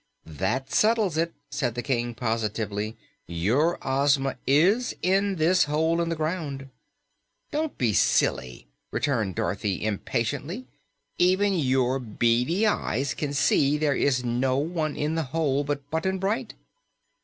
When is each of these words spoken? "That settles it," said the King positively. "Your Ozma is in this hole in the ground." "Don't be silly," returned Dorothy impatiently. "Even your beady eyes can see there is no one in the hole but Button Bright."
"That 0.25 0.71
settles 0.73 1.15
it," 1.15 1.31
said 1.51 1.75
the 1.75 1.83
King 1.83 2.15
positively. 2.15 2.97
"Your 3.27 3.77
Ozma 3.87 4.35
is 4.47 4.95
in 5.03 5.35
this 5.35 5.65
hole 5.65 6.01
in 6.01 6.09
the 6.09 6.15
ground." 6.15 6.69
"Don't 7.51 7.77
be 7.77 7.93
silly," 7.93 8.65
returned 8.89 9.35
Dorothy 9.35 9.85
impatiently. 9.85 10.65
"Even 11.19 11.53
your 11.53 11.99
beady 11.99 12.65
eyes 12.65 13.13
can 13.13 13.31
see 13.31 13.77
there 13.77 13.95
is 13.95 14.23
no 14.23 14.57
one 14.57 14.95
in 14.95 15.13
the 15.13 15.21
hole 15.37 15.63
but 15.63 15.87
Button 15.91 16.17
Bright." 16.17 16.55